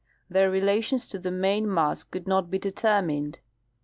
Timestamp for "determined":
2.57-3.37